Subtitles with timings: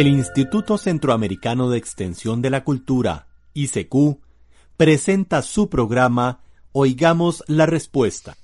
[0.00, 4.18] El Instituto Centroamericano de Extensión de la Cultura, ICQ,
[4.78, 6.40] presenta su programa
[6.72, 8.34] Oigamos la Respuesta.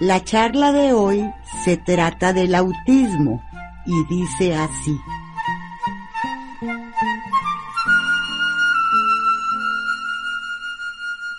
[0.00, 1.22] La charla de hoy
[1.64, 3.40] se trata del autismo
[3.86, 4.98] y dice así.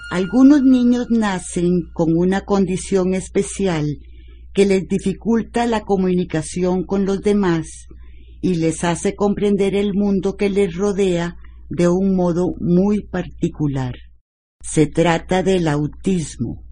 [0.09, 3.99] Algunos niños nacen con una condición especial
[4.59, 7.87] que les dificulta la comunicación con los demás
[8.41, 11.37] y les hace comprender el mundo que les rodea
[11.69, 13.95] de un modo muy particular.
[14.61, 16.65] Se trata del autismo,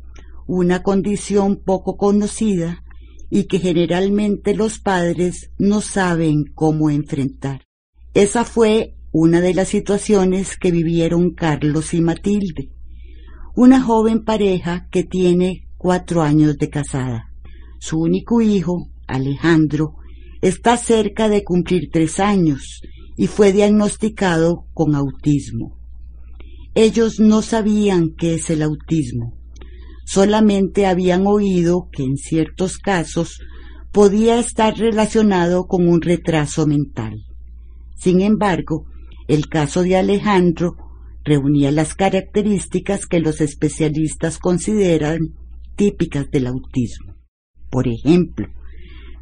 [0.47, 2.83] una condición poco conocida
[3.29, 7.61] y que generalmente los padres no saben cómo enfrentar.
[8.13, 12.69] Esa fue una de las situaciones que vivieron Carlos y Matilde,
[13.55, 17.26] una joven pareja que tiene cuatro años de casada.
[17.79, 19.95] Su único hijo, Alejandro,
[20.41, 22.81] está cerca de cumplir tres años
[23.15, 25.77] y fue diagnosticado con autismo.
[26.75, 29.33] Ellos no sabían qué es el autismo,
[30.05, 33.39] solamente habían oído que en ciertos casos
[33.91, 37.25] podía estar relacionado con un retraso mental.
[37.95, 38.85] Sin embargo,
[39.27, 40.75] el caso de Alejandro
[41.25, 45.19] reunía las características que los especialistas consideran
[45.75, 47.16] típicas del autismo.
[47.69, 48.47] Por ejemplo,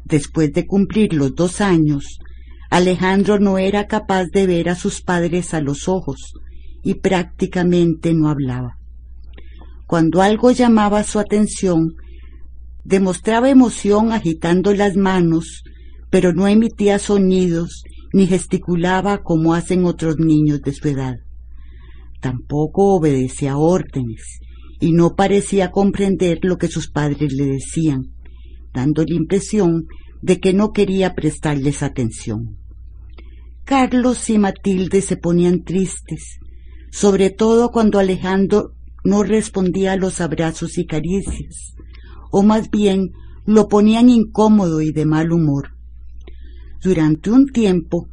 [0.04, 2.18] después de cumplir los dos años,
[2.70, 6.32] Alejandro no era capaz de ver a sus padres a los ojos
[6.82, 8.78] y prácticamente no hablaba.
[9.86, 11.94] Cuando algo llamaba su atención,
[12.84, 15.62] demostraba emoción agitando las manos,
[16.10, 21.16] pero no emitía sonidos ni gesticulaba como hacen otros niños de su edad.
[22.20, 24.40] Tampoco obedecía órdenes
[24.80, 28.15] y no parecía comprender lo que sus padres le decían
[28.76, 29.86] dando la impresión
[30.20, 32.58] de que no quería prestarles atención.
[33.64, 36.38] Carlos y Matilde se ponían tristes,
[36.92, 41.74] sobre todo cuando Alejandro no respondía a los abrazos y caricias,
[42.30, 43.12] o más bien
[43.46, 45.70] lo ponían incómodo y de mal humor.
[46.82, 48.10] Durante un tiempo,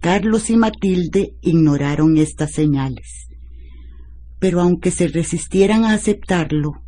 [0.00, 3.28] Carlos y Matilde ignoraron estas señales,
[4.38, 6.85] pero aunque se resistieran a aceptarlo,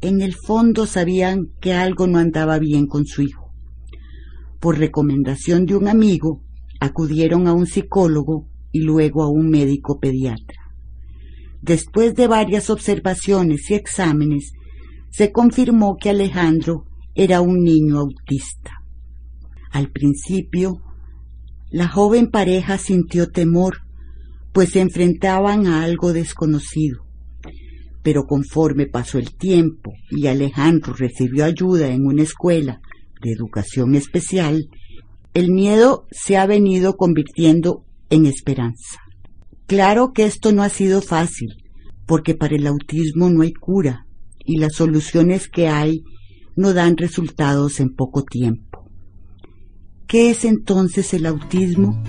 [0.00, 3.52] en el fondo sabían que algo no andaba bien con su hijo.
[4.60, 6.42] Por recomendación de un amigo,
[6.80, 10.56] acudieron a un psicólogo y luego a un médico pediatra.
[11.62, 14.52] Después de varias observaciones y exámenes,
[15.10, 18.72] se confirmó que Alejandro era un niño autista.
[19.72, 20.80] Al principio,
[21.70, 23.78] la joven pareja sintió temor,
[24.52, 27.07] pues se enfrentaban a algo desconocido
[28.08, 32.80] pero conforme pasó el tiempo y Alejandro recibió ayuda en una escuela
[33.20, 34.66] de educación especial,
[35.34, 38.96] el miedo se ha venido convirtiendo en esperanza.
[39.66, 41.48] Claro que esto no ha sido fácil,
[42.06, 44.06] porque para el autismo no hay cura
[44.38, 46.02] y las soluciones que hay
[46.56, 48.90] no dan resultados en poco tiempo.
[50.06, 52.02] ¿Qué es entonces el autismo?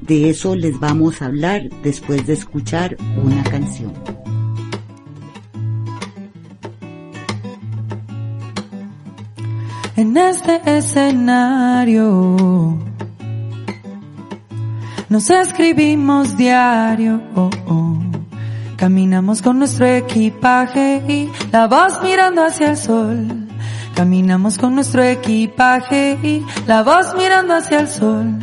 [0.00, 3.92] De eso les vamos a hablar después de escuchar una canción.
[9.96, 12.36] En este escenario.
[15.08, 17.98] Nos escribimos diario, oh, oh.
[18.76, 23.48] caminamos con nuestro equipaje y la voz mirando hacia el sol.
[23.94, 28.38] Caminamos con nuestro equipaje y la voz mirando hacia el sol.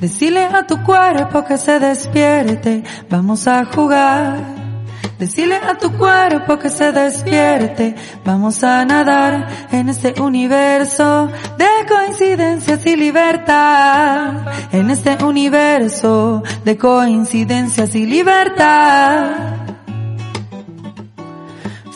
[0.00, 4.57] Decile a tu cuerpo que se despierte, vamos a jugar.
[5.18, 7.96] Decirle a tu cuerpo que se despierte.
[8.24, 14.46] Vamos a nadar en este universo de coincidencias y libertad.
[14.70, 19.58] En este universo de coincidencias y libertad.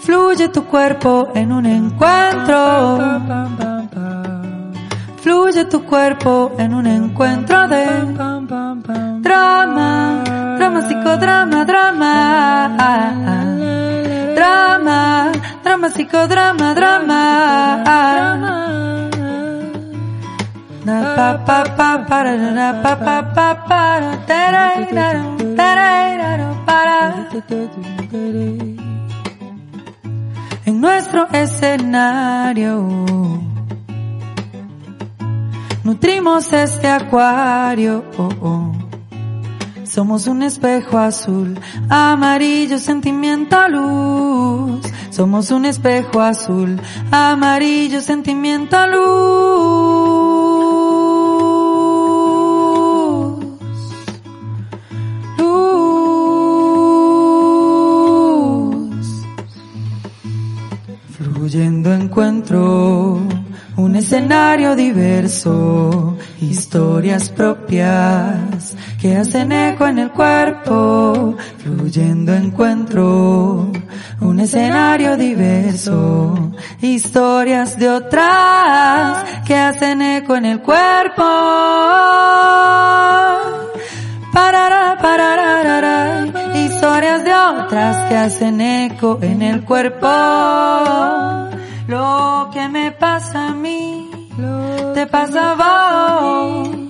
[0.02, 2.98] Fluye tu cuerpo en un encuentro.
[5.22, 7.61] Fluye tu cuerpo en un encuentro
[16.28, 17.22] drama, drama.
[21.16, 22.32] Pa pa pa para
[22.82, 24.62] pa pa pa para para
[30.66, 32.88] en nuestro escenario
[35.84, 38.81] nutrimos este acuario oh, oh.
[39.94, 41.60] Somos un espejo azul,
[41.90, 44.80] amarillo sentimiento luz.
[45.10, 46.80] Somos un espejo azul,
[47.10, 49.02] amarillo sentimiento luz.
[55.36, 55.66] Luz.
[61.18, 63.20] Fluyendo encuentro
[63.76, 68.51] un escenario diverso, historias propias
[69.02, 73.68] que hacen eco en el cuerpo, fluyendo encuentro
[74.20, 81.24] un escenario diverso, historias de otras que hacen eco en el cuerpo.
[84.32, 86.24] Parará, parará,
[86.54, 90.06] historias de otras que hacen eco en el cuerpo.
[91.88, 94.08] Lo que me pasa a mí,
[94.94, 96.81] te pasa a vos.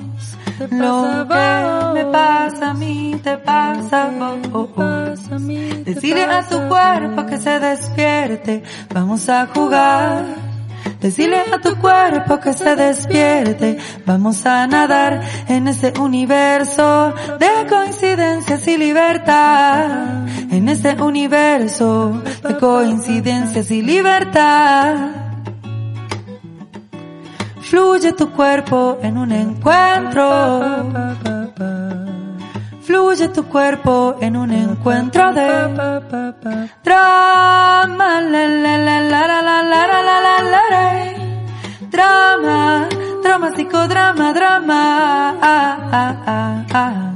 [0.59, 5.21] Lo que me pasa a mí, te pasa a vos.
[5.85, 8.63] Decirle a tu cuerpo que se despierte,
[8.93, 10.25] vamos a jugar.
[11.01, 18.67] Decirle a tu cuerpo que se despierte, vamos a nadar en ese universo de coincidencias
[18.69, 20.27] y libertad.
[20.51, 25.22] En ese universo de coincidencias y libertad.
[27.73, 30.29] Fluye tu cuerpo en un encuentro.
[32.83, 35.49] Fluye tu cuerpo en un encuentro de
[36.85, 41.15] drama, la la la la la la la la la la
[41.91, 42.89] drama,
[43.23, 47.13] drama, psicodrama, drama, ah, ah, ah, ah.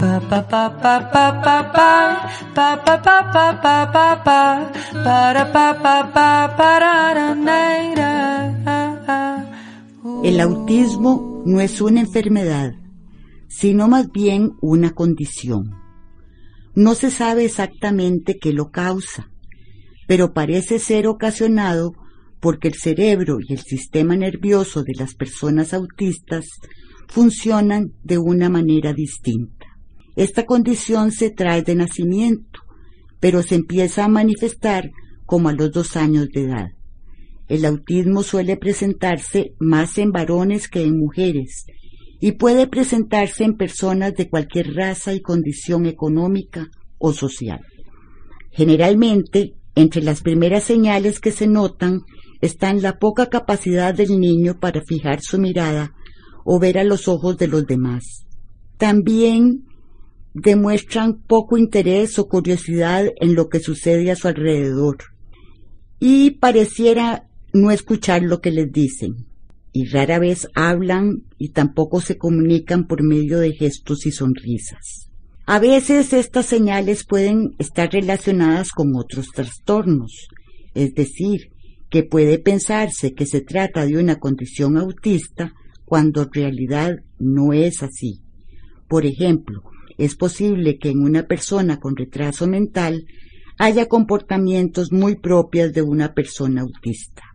[0.00, 2.00] Pa pa pa pa pa pa pa
[2.52, 4.40] pa pa pa pa pa pa pa
[5.04, 7.19] para pa pa pa para
[10.22, 12.74] El autismo no es una enfermedad,
[13.48, 15.70] sino más bien una condición.
[16.74, 19.30] No se sabe exactamente qué lo causa,
[20.06, 21.94] pero parece ser ocasionado
[22.38, 26.44] porque el cerebro y el sistema nervioso de las personas autistas
[27.08, 29.68] funcionan de una manera distinta.
[30.16, 32.60] Esta condición se trae de nacimiento,
[33.20, 34.90] pero se empieza a manifestar
[35.24, 36.68] como a los dos años de edad.
[37.50, 41.66] El autismo suele presentarse más en varones que en mujeres
[42.20, 46.68] y puede presentarse en personas de cualquier raza y condición económica
[46.98, 47.60] o social.
[48.52, 52.02] Generalmente, entre las primeras señales que se notan
[52.40, 55.92] están la poca capacidad del niño para fijar su mirada
[56.44, 58.26] o ver a los ojos de los demás.
[58.78, 59.64] También
[60.34, 64.98] demuestran poco interés o curiosidad en lo que sucede a su alrededor
[65.98, 69.26] y pareciera no escuchar lo que les dicen
[69.72, 75.10] y rara vez hablan y tampoco se comunican por medio de gestos y sonrisas.
[75.46, 80.28] A veces estas señales pueden estar relacionadas con otros trastornos,
[80.74, 81.52] es decir,
[81.88, 85.52] que puede pensarse que se trata de una condición autista
[85.84, 88.20] cuando en realidad no es así.
[88.88, 89.62] Por ejemplo,
[89.98, 93.04] es posible que en una persona con retraso mental
[93.58, 97.29] haya comportamientos muy propios de una persona autista.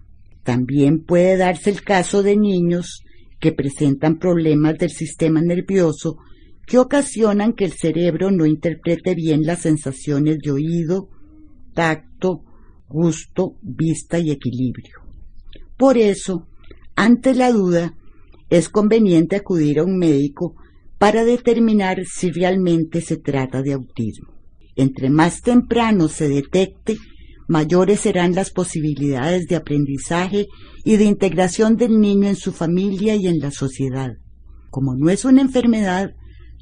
[0.45, 3.03] También puede darse el caso de niños
[3.39, 6.17] que presentan problemas del sistema nervioso
[6.67, 11.09] que ocasionan que el cerebro no interprete bien las sensaciones de oído,
[11.73, 12.43] tacto,
[12.87, 14.99] gusto, vista y equilibrio.
[15.77, 16.47] Por eso,
[16.95, 17.95] ante la duda,
[18.51, 20.55] es conveniente acudir a un médico
[20.99, 24.31] para determinar si realmente se trata de autismo.
[24.75, 26.97] Entre más temprano se detecte,
[27.47, 30.47] mayores serán las posibilidades de aprendizaje
[30.83, 34.11] y de integración del niño en su familia y en la sociedad.
[34.69, 36.11] Como no es una enfermedad,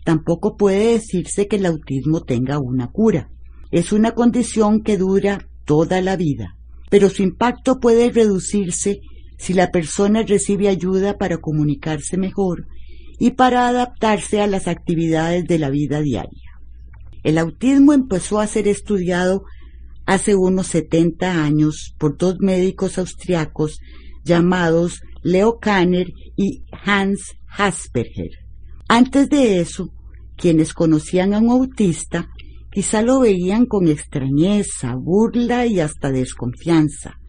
[0.04, 3.30] tampoco puede decirse que el autismo tenga una cura.
[3.72, 6.56] Es una condición que dura toda la vida,
[6.90, 9.00] pero su impacto puede reducirse
[9.38, 12.68] si la persona recibe ayuda para comunicarse mejor
[13.20, 16.52] y para adaptarse a las actividades de la vida diaria.
[17.24, 19.44] El autismo empezó a ser estudiado
[20.06, 23.80] hace unos 70 años por dos médicos austriacos
[24.24, 28.32] llamados Leo Kanner y Hans Hasperger.
[28.88, 29.94] Antes de eso,
[30.36, 32.30] quienes conocían a un autista
[32.72, 37.20] quizá lo veían con extrañeza, burla y hasta desconfianza,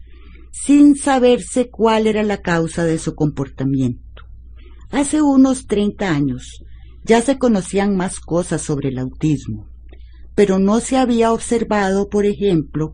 [0.51, 4.23] sin saberse cuál era la causa de su comportamiento.
[4.89, 6.63] Hace unos 30 años
[7.03, 9.74] ya se conocían más cosas sobre el autismo
[10.35, 12.93] pero no se había observado, por ejemplo,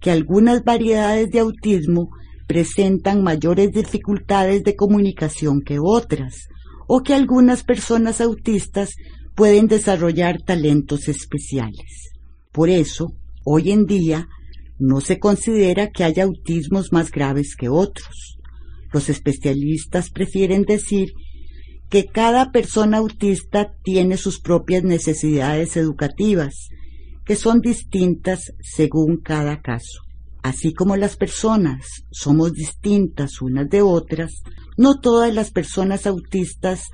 [0.00, 2.10] que algunas variedades de autismo
[2.46, 6.48] presentan mayores dificultades de comunicación que otras,
[6.86, 8.94] o que algunas personas autistas
[9.34, 12.12] pueden desarrollar talentos especiales.
[12.52, 13.12] Por eso,
[13.44, 14.28] hoy en día,
[14.78, 18.38] no se considera que haya autismos más graves que otros.
[18.92, 21.12] Los especialistas prefieren decir
[21.90, 26.68] que cada persona autista tiene sus propias necesidades educativas,
[27.26, 30.00] que son distintas según cada caso.
[30.42, 34.42] Así como las personas somos distintas unas de otras,
[34.76, 36.84] no todas las personas autistas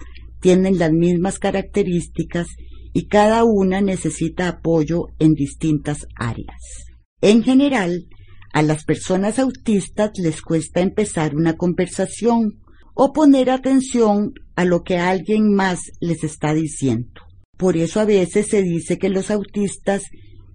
[0.41, 2.49] tienen las mismas características
[2.95, 6.61] y cada una necesita apoyo en distintas áreas.
[7.21, 8.07] En general,
[8.55, 12.59] a las personas autistas les cuesta empezar una conversación
[12.95, 17.21] o poner atención a lo que alguien más les está diciendo.
[17.63, 20.03] Por eso a veces se dice que los autistas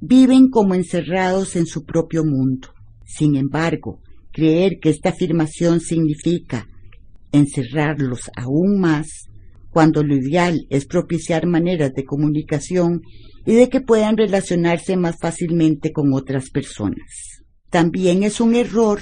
[0.01, 2.67] viven como encerrados en su propio mundo.
[3.05, 4.01] Sin embargo,
[4.33, 6.67] creer que esta afirmación significa
[7.31, 9.07] encerrarlos aún más,
[9.69, 12.99] cuando lo ideal es propiciar maneras de comunicación
[13.45, 17.07] y de que puedan relacionarse más fácilmente con otras personas.
[17.69, 18.99] También es un error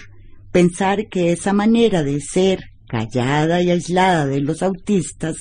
[0.51, 5.37] pensar que esa manera de ser callada y aislada de los autistas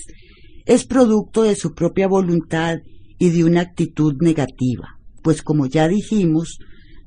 [0.64, 2.78] es producto de su propia voluntad
[3.18, 6.58] y de una actitud negativa, pues como ya dijimos,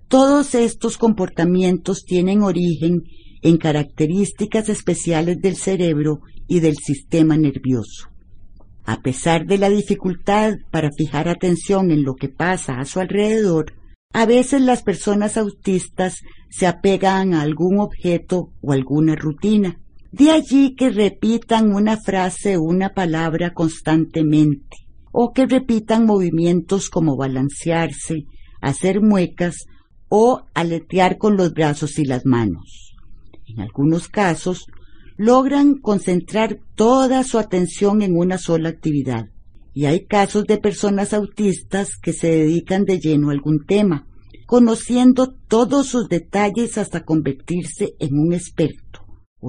[0.08, 3.04] todos estos comportamientos tienen origen
[3.42, 8.10] en características especiales del cerebro y del sistema nervioso.
[8.86, 13.74] A pesar de la dificultad para fijar atención en lo que pasa a su alrededor,
[14.14, 19.78] a veces las personas autistas se apegan a algún objeto o alguna rutina.
[20.12, 24.78] De allí que repitan una frase o una palabra constantemente,
[25.12, 28.26] o que repitan movimientos como balancearse,
[28.62, 29.66] hacer muecas
[30.10, 32.96] o aletear con los brazos y las manos.
[33.48, 34.66] En algunos casos,
[35.18, 39.26] logran concentrar toda su atención en una sola actividad.
[39.74, 44.08] Y hay casos de personas autistas que se dedican de lleno a algún tema,
[44.46, 48.87] conociendo todos sus detalles hasta convertirse en un experto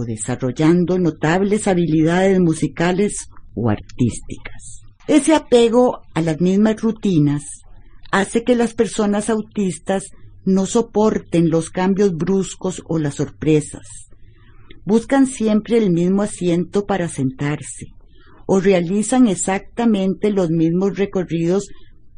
[0.05, 4.83] desarrollando notables habilidades musicales o artísticas.
[5.07, 7.45] Ese apego a las mismas rutinas
[8.11, 10.11] hace que las personas autistas
[10.45, 13.87] no soporten los cambios bruscos o las sorpresas.
[14.85, 17.87] Buscan siempre el mismo asiento para sentarse
[18.47, 21.69] o realizan exactamente los mismos recorridos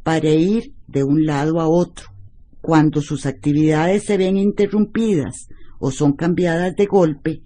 [0.05, 2.07] para ir de un lado a otro.
[2.61, 5.49] Cuando sus actividades se ven interrumpidas
[5.81, 7.41] o son cambiadas de golpe,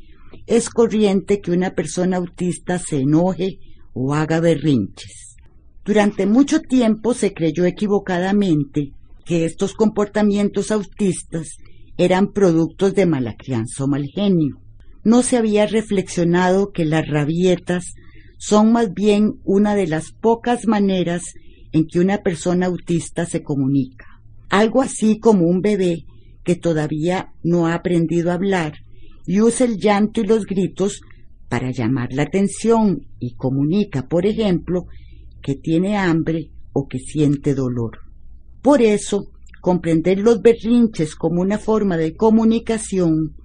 [0.47, 3.59] es corriente que una persona autista se enoje
[3.93, 5.37] o haga berrinches.
[5.85, 8.93] Durante mucho tiempo se creyó equivocadamente
[9.25, 11.59] que estos comportamientos autistas
[11.97, 14.61] eran productos de mala crianza o mal genio.
[15.05, 17.95] No se había reflexionado que las rabietas
[18.39, 21.23] son más bien una de las pocas maneras
[21.73, 24.07] en que una persona autista se comunica.
[24.49, 26.05] Algo así como un bebé
[26.45, 28.75] que todavía no ha aprendido a hablar
[29.27, 31.01] y usa el llanto y los gritos
[31.49, 34.87] para llamar la atención y comunica, por ejemplo,
[35.43, 37.99] que tiene hambre o que siente dolor.
[38.63, 43.37] Por eso, comprender los berrinches como una forma de comunicación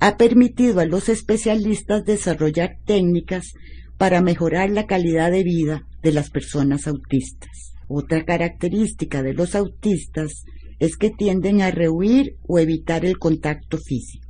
[0.00, 3.52] ha permitido a los especialistas desarrollar técnicas
[3.96, 7.74] para mejorar la calidad de vida de las personas autistas.
[7.88, 10.44] Otra característica de los autistas
[10.78, 14.27] es que tienden a rehuir o evitar el contacto físico.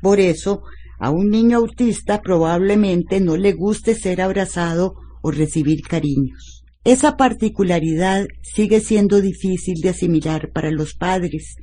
[0.00, 0.62] Por eso,
[0.98, 6.64] a un niño autista probablemente no le guste ser abrazado o recibir cariños.
[6.84, 11.56] Esa particularidad sigue siendo difícil de asimilar para los padres,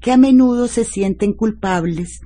[0.00, 2.20] que a menudo se sienten culpables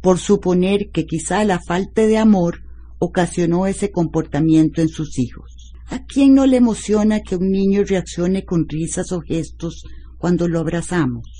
[0.00, 2.62] por suponer que quizá la falta de amor
[2.98, 5.74] ocasionó ese comportamiento en sus hijos.
[5.88, 9.84] ¿A quién no le emociona que un niño reaccione con risas o gestos
[10.18, 11.39] cuando lo abrazamos?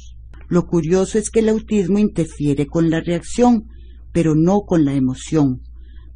[0.50, 3.69] Lo curioso es que el autismo interfiere con la reacción,
[4.12, 5.62] pero no con la emoción,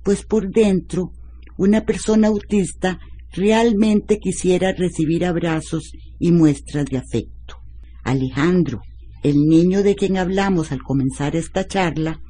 [0.02, 1.12] pues por dentro
[1.56, 2.98] una persona autista
[3.32, 7.58] realmente quisiera recibir abrazos y muestras de afecto.
[8.02, 8.80] Alejandro,
[9.22, 12.20] el niño de quien hablamos al comenzar esta charla,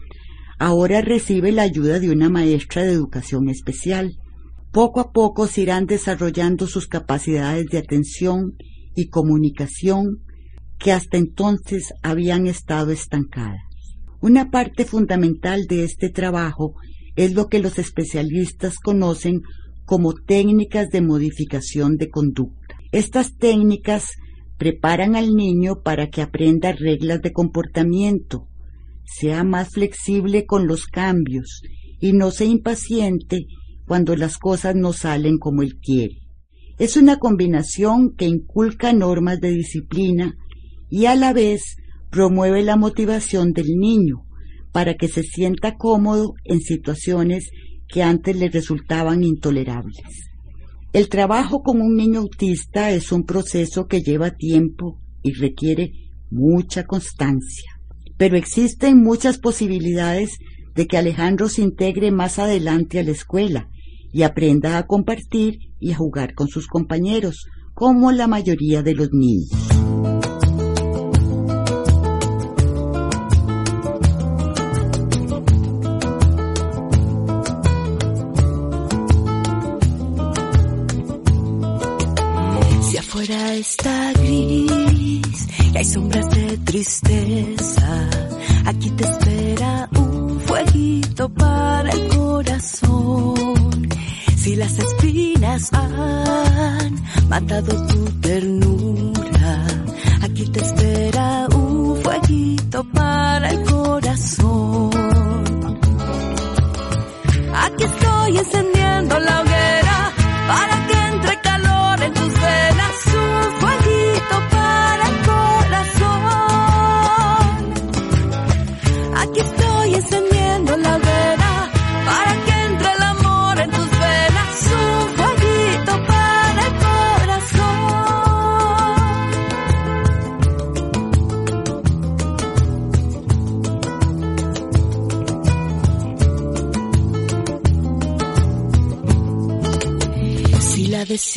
[0.59, 4.13] ahora recibe la ayuda de una maestra de educación especial.
[4.73, 8.57] Poco a poco se irán desarrollando sus capacidades de atención
[8.95, 10.24] y comunicación
[10.85, 13.63] que hasta entonces habían estado estancadas.
[14.21, 16.75] Una parte fundamental de este trabajo
[17.17, 19.41] es lo que los especialistas conocen
[19.87, 22.77] como técnicas de modificación de conducta.
[22.93, 24.11] Estas técnicas
[24.59, 28.47] preparan al niño para que aprenda reglas de comportamiento,
[29.07, 31.63] sea más flexible con los cambios
[31.99, 33.47] y no se impaciente
[33.87, 36.19] cuando las cosas no salen como él quiere.
[36.77, 40.37] Es una combinación que inculca normas de disciplina
[40.97, 41.75] y a la vez
[42.09, 44.27] promueve la motivación del niño
[44.71, 47.51] para que se sienta cómodo en situaciones
[47.89, 50.31] que antes le resultaban intolerables.
[50.93, 55.91] El trabajo con un niño autista es un proceso que lleva tiempo y requiere
[56.31, 57.73] mucha constancia.
[58.17, 60.39] pero existen muchas posibilidades
[60.77, 63.69] de que Alejandro se integre más adelante a la escuela
[64.13, 69.09] y aprenda a compartir y a jugar con sus compañeros, como la mayoría de los
[69.11, 69.51] niños.
[83.15, 88.09] Afuera está gris y hay sombras de tristeza,
[88.65, 93.89] aquí te espera un fueguito para el corazón.
[94.37, 96.97] Si las espinas han
[97.29, 98.74] matado tu ternura,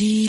[0.00, 0.28] Lucy,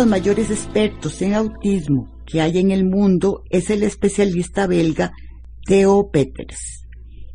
[0.00, 5.12] los mayores expertos en autismo que hay en el mundo es el especialista belga
[5.66, 6.86] Theo Peters.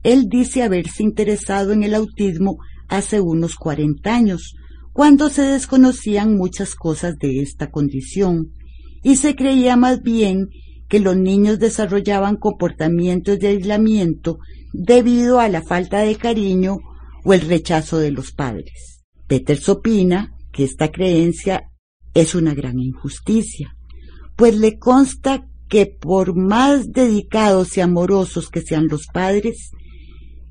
[0.02, 4.56] Él dice haberse interesado en el autismo hace unos 40 años,
[4.94, 8.52] cuando se desconocían muchas cosas de esta condición,
[9.04, 10.48] y se creía más bien
[10.90, 14.40] que los niños desarrollaban comportamientos de aislamiento
[14.74, 16.80] debido a la falta de cariño
[17.24, 19.04] o el rechazo de los padres.
[19.28, 21.70] Peters opina que esta creencia
[22.16, 23.76] es una gran injusticia,
[24.36, 29.72] pues le consta que por más dedicados y amorosos que sean los padres,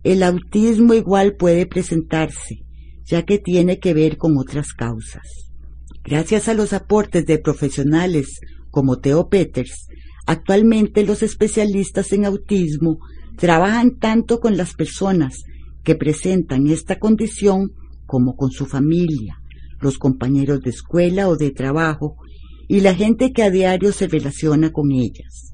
[0.02, 2.60] el autismo igual puede presentarse,
[3.06, 5.22] ya que tiene que ver con otras causas.
[6.04, 9.86] Gracias a los aportes de profesionales como Theo Peters,
[10.26, 12.98] actualmente los especialistas en autismo
[13.38, 15.44] trabajan tanto con las personas
[15.82, 17.72] que presentan esta condición
[18.06, 19.38] como con su familia,
[19.84, 22.16] los compañeros de escuela o de trabajo
[22.66, 25.52] y la gente que a diario se relaciona con ellas.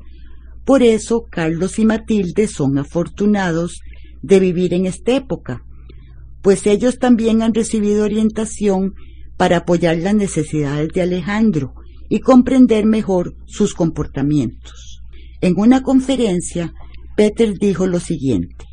[0.64, 3.81] Por eso Carlos y Matilde son afortunados
[4.23, 5.64] de vivir en esta época,
[6.43, 8.95] pues ellos también han recibido orientación
[9.37, 11.75] para apoyar las necesidades de Alejandro
[12.09, 15.03] y comprender mejor sus comportamientos.
[15.40, 16.73] En una conferencia,
[17.16, 18.64] Peter dijo lo siguiente,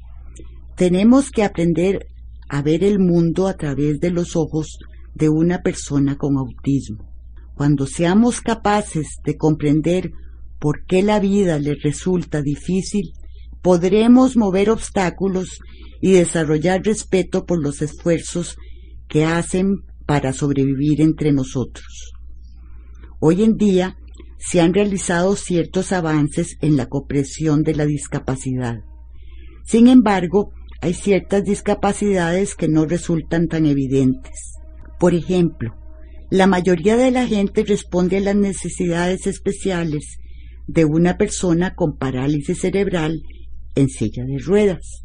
[0.75, 2.05] tenemos que aprender
[2.49, 4.77] a ver el mundo a través de los ojos
[5.17, 7.11] de una persona con autismo.
[7.55, 10.11] Cuando seamos capaces de comprender
[10.59, 13.13] por qué la vida le resulta difícil,
[13.61, 15.59] podremos mover obstáculos
[16.01, 18.57] y desarrollar respeto por los esfuerzos
[19.07, 22.13] que hacen para sobrevivir entre nosotros.
[23.19, 23.97] Hoy en día
[24.37, 28.77] se han realizado ciertos avances en la comprensión de la discapacidad.
[29.65, 34.53] Sin embargo, hay ciertas discapacidades que no resultan tan evidentes.
[34.99, 35.75] Por ejemplo,
[36.29, 40.17] la mayoría de la gente responde a las necesidades especiales
[40.67, 43.21] de una persona con parálisis cerebral
[43.75, 45.01] en silla de ruedas.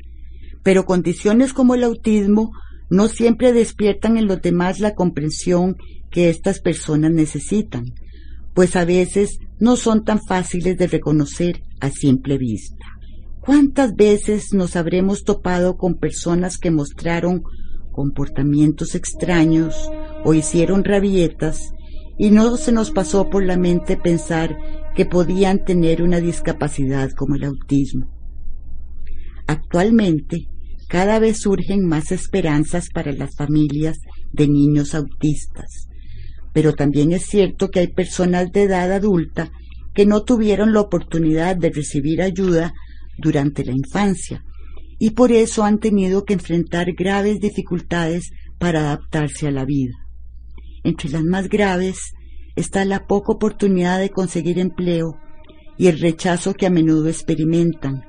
[0.62, 2.52] Pero condiciones como el autismo
[2.90, 5.76] no siempre despiertan en los demás la comprensión
[6.10, 7.84] que estas personas necesitan,
[8.54, 12.84] pues a veces no son tan fáciles de reconocer a simple vista.
[13.40, 17.42] ¿Cuántas veces nos habremos topado con personas que mostraron
[17.92, 19.90] comportamientos extraños
[20.24, 21.72] o hicieron rabietas
[22.18, 24.56] y no se nos pasó por la mente pensar
[24.94, 28.06] que podían tener una discapacidad como el autismo?
[29.46, 30.48] Actualmente,
[30.88, 33.98] cada vez surgen más esperanzas para las familias
[34.32, 35.88] de niños autistas,
[36.52, 39.50] pero también es cierto que hay personas de edad adulta
[39.94, 42.72] que no tuvieron la oportunidad de recibir ayuda
[43.18, 44.42] durante la infancia
[45.04, 49.94] y por eso han tenido que enfrentar graves dificultades para adaptarse a la vida.
[50.84, 51.98] Entre las más graves
[52.54, 55.18] está la poca oportunidad de conseguir empleo
[55.76, 58.04] y el rechazo que a menudo experimentan,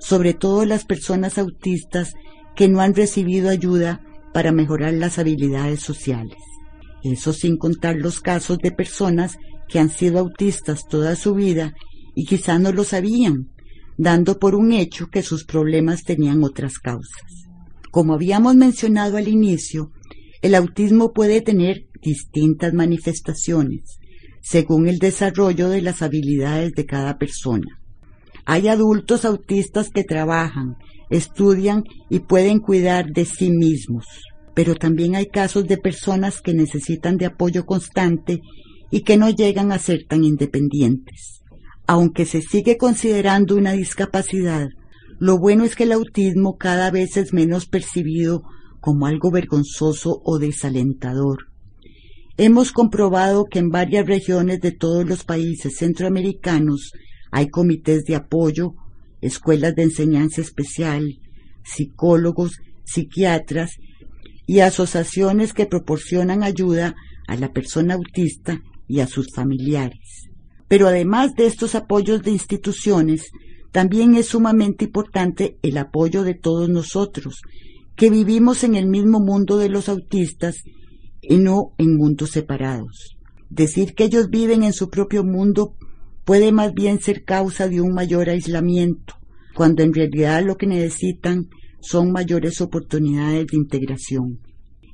[0.00, 2.14] sobre todo las personas autistas
[2.56, 4.00] que no han recibido ayuda
[4.34, 6.38] para mejorar las habilidades sociales.
[7.04, 11.72] Eso sin contar los casos de personas que han sido autistas toda su vida
[12.16, 13.51] y quizá no lo sabían,
[13.96, 17.22] dando por un hecho que sus problemas tenían otras causas.
[17.90, 19.92] Como habíamos mencionado al inicio,
[20.40, 23.98] el autismo puede tener distintas manifestaciones
[24.42, 27.80] según el desarrollo de las habilidades de cada persona.
[28.44, 30.76] Hay adultos autistas que trabajan,
[31.10, 34.06] estudian y pueden cuidar de sí mismos,
[34.54, 38.40] pero también hay casos de personas que necesitan de apoyo constante
[38.90, 41.41] y que no llegan a ser tan independientes.
[41.92, 44.70] Aunque se sigue considerando una discapacidad,
[45.18, 48.44] lo bueno es que el autismo cada vez es menos percibido
[48.80, 51.48] como algo vergonzoso o desalentador.
[52.38, 56.92] Hemos comprobado que en varias regiones de todos los países centroamericanos
[57.30, 58.72] hay comités de apoyo,
[59.20, 61.18] escuelas de enseñanza especial,
[61.62, 62.52] psicólogos,
[62.84, 63.72] psiquiatras
[64.46, 66.94] y asociaciones que proporcionan ayuda
[67.28, 70.31] a la persona autista y a sus familiares.
[70.72, 73.30] Pero además de estos apoyos de instituciones,
[73.72, 77.42] también es sumamente importante el apoyo de todos nosotros,
[77.94, 80.62] que vivimos en el mismo mundo de los autistas
[81.20, 83.18] y no en mundos separados.
[83.50, 85.76] Decir que ellos viven en su propio mundo
[86.24, 89.16] puede más bien ser causa de un mayor aislamiento,
[89.54, 91.50] cuando en realidad lo que necesitan
[91.82, 94.40] son mayores oportunidades de integración.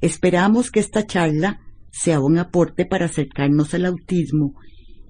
[0.00, 1.60] Esperamos que esta charla
[1.92, 4.56] sea un aporte para acercarnos al autismo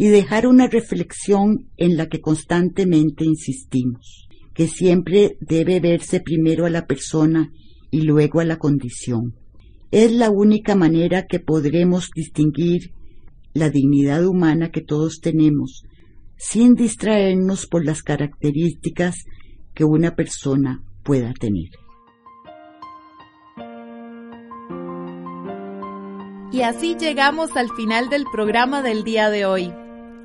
[0.01, 6.71] y dejar una reflexión en la que constantemente insistimos, que siempre debe verse primero a
[6.71, 7.51] la persona
[7.91, 9.35] y luego a la condición.
[9.91, 12.93] Es la única manera que podremos distinguir
[13.55, 15.83] la dignidad humana que todos tenemos,
[16.37, 19.25] sin distraernos por las características
[19.75, 21.71] que una persona pueda tener.
[26.53, 29.73] Y así llegamos al final del programa del día de hoy.